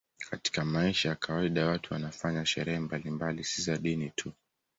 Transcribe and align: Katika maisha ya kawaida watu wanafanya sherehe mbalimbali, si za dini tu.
Katika 0.29 0.65
maisha 0.65 1.09
ya 1.09 1.15
kawaida 1.15 1.65
watu 1.65 1.93
wanafanya 1.93 2.45
sherehe 2.45 2.79
mbalimbali, 2.79 3.43
si 3.43 3.61
za 3.61 3.77
dini 3.77 4.09
tu. 4.15 4.31